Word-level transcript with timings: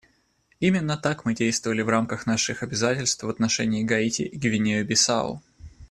Именно 0.59 0.97
так 0.97 1.25
мы 1.25 1.35
действовали 1.35 1.83
в 1.83 1.89
рамках 1.89 2.25
наших 2.25 2.63
обязательств 2.63 3.21
в 3.21 3.29
отношении 3.29 3.83
Гаити 3.83 4.23
и 4.23 4.35
Гвинеи-Бисау. 4.35 5.43